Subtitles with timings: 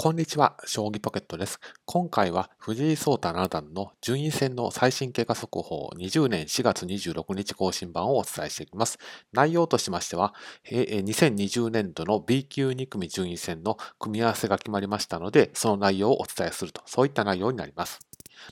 [0.00, 1.58] こんにちは、将棋ポケットです。
[1.84, 9.00] 今回は藤井聡太七段の順位戦の最新経過速報20年4月26日更新版をお伝えしていきます。
[9.32, 10.34] 内容としましては、
[10.70, 17.98] 2020年度の B 級2組順位戦の組み合わせが決まりましたので、その内容をお伝えすると、そういった内容になります。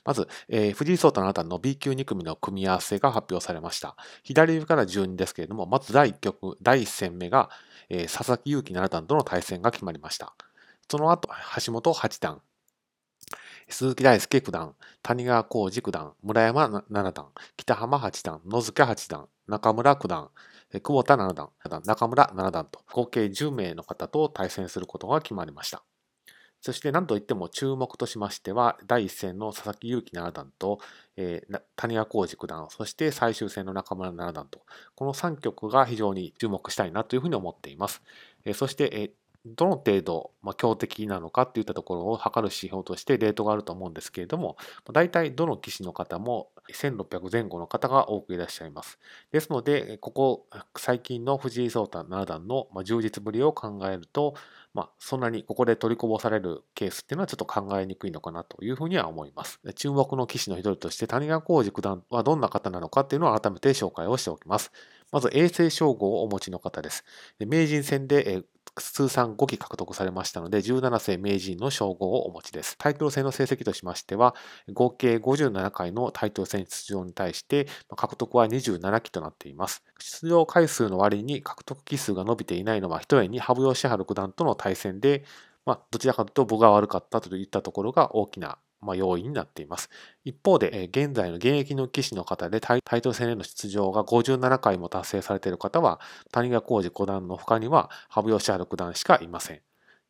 [0.05, 3.95] まず、えー、藤井聡太七段の B 級2組の組み合わせが発表されました。
[4.25, 7.51] 左上から順ですけれども、まず第1局、第1戦目が、
[7.89, 10.35] えー、佐々木勇気七段との対戦が決まりました。
[10.89, 11.29] その後、
[11.64, 12.41] 橋本八段、
[13.68, 17.26] 鈴木大輔九段、谷川浩二九段、村山七段、
[17.57, 20.31] 北浜八段、野付八段、中村九段、
[20.72, 21.50] 久保田七段、
[21.85, 22.81] 中村七段と。
[22.93, 25.82] 合計10名の方と対戦することが決まりました。
[26.61, 30.79] そして何といっても注目としましては、第1戦の佐々木勇気七段と、
[31.17, 34.61] えー、谷川浩二九段、そして最終戦の中村七段と、
[34.95, 38.03] この3局が非常に注目したいなというふうに思っています。
[38.45, 39.11] えー、そして、えー
[39.55, 44.56] どの程度、まあ、強敵なのかっていったところを測る指標としてレートがあると思うんですけれども、
[44.92, 48.98] 大体どの棋士の方も1600前後の方が多くいらっしゃいます。
[49.31, 54.35] ですので、ここ最近の藤井聡太七段の充実ぶりを考えると、
[54.75, 59.59] まあ、そんなにここで取りこぼされるケースっていうのはちょっと考えにくいのかなというふうには思います。
[59.75, 64.73] 注目の棋士の一人として谷川浩司九段はどんな方なのかっていうのを改めて紹介をしておきます。
[65.13, 67.05] まず、衛星称号をお持ちの方です。
[67.39, 68.45] 名人戦で
[68.83, 72.77] 通算5期獲得されましたので、17世名人の称号をお持ちです。
[72.79, 74.35] タイトル戦の成績としましては、
[74.73, 77.67] 合計57回のタイトル戦出場に対して、
[77.97, 79.83] 獲得は27期となっています。
[79.99, 85.25] 出場回数の割に獲得期数が伸びていないのは、一重に羽生善治九段との対戦で、
[85.65, 89.91] まあ、どちらかというと僕が悪かったといったところが大きなまあ、要因になっています。
[90.25, 96.01] 一方で、現在の現役の棋士の方でタイトル戦への出場が57回も達成されている方は、
[96.33, 99.61] 谷川浩司五段の他には、羽生善治九段しかいません。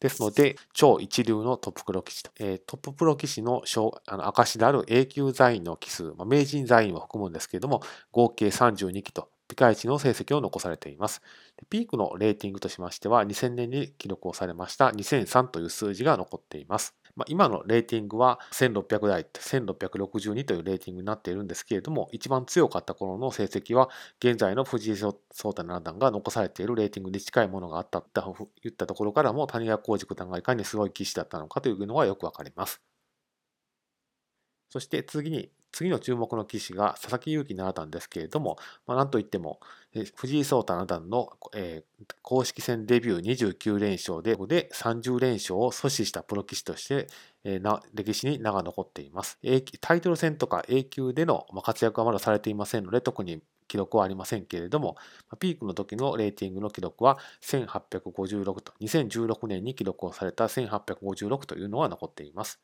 [0.00, 3.62] ですので、超一流のトッププロ棋士と、えー、トッププロ棋士の
[4.06, 7.82] あの証である A 級座員の期数、まあ、名人座員を含むんですけれども、
[8.12, 11.22] 合計32期と、ピカイチの成績を残されています。
[11.70, 16.94] ピークのレーティングとしましては、2000年に記録をされました2003という数字が残っています。
[17.16, 23.88] まあ、今のレーティングは1600台、1662というレーティングになっているんですけれども、一番強かった頃の成績は、
[24.22, 32.82] 現在の藤井聡太七段が残されているレーティングに近いものがあったといったところからも、谷川浩司九段がいかにすごい棋士だったのかというのがよくわかります。
[34.69, 38.56] そして次に次の注目の棋士が佐々木勇気七段ですけれども、
[38.87, 39.60] まあ、なんといっても、
[40.14, 47.09] 藤井聡太七段の、えー、公式戦デビュー29連勝で、で30連勝を阻止したプロ棋士として、
[47.44, 49.38] えー、歴史に名が残っています。
[49.82, 54.97] タイトル戦とか A 級での活躍はまだされていませんので、特に記録はありませんけれども、
[55.38, 62.60] ピークの時のレーティングの記録は1856と、2016年に記録をされた1856というのが残っています。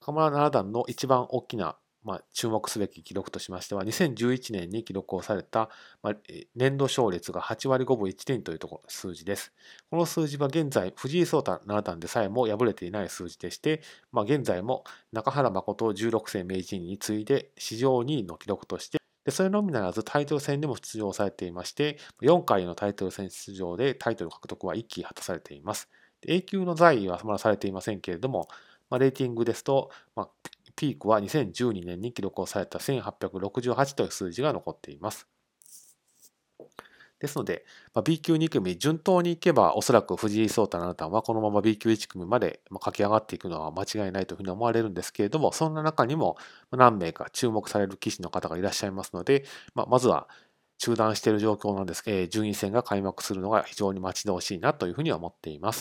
[0.00, 5.70] 中村七段の一番大きなまあ、注目すべき記録としましては、2011年に記録をされた、
[6.02, 6.14] まあ、
[6.54, 9.52] 年度勝率が8割5分1厘というところ数字です。
[9.90, 13.82] この数字は現在、藤井聡太七段でさえも敗れていない数字でして、
[14.12, 25.90] まあ、現在も中原誠16世名人に次いで史上2位の記録として、でそれのみならずタイトル戦でも出場されていまして、4回のタイトル戦出場でタイトル獲得は1期果たされています。
[26.26, 28.48] A 級の在位はまだされていませんけれども、
[28.90, 30.28] まあ、レーティングですと、まあ、
[30.78, 35.26] ピークは2012年に記録をされた1868という数字が残っています。
[37.18, 46.36] ですので、まあ、B 級2組順当にいけばおそらく藤井聡太七段はこのまま B 級1組まで駆け上がっていくのは間違いないというふうに思われるんですけれどもそんな中にも
[46.70, 50.28] 何名か注目される棋士の方がいらっしゃいますので、まあ、まずは
[50.78, 55.76] 中断している状況なんですけど、順位戦が開幕するのが非常に待ち遠しいなというふうには思っています。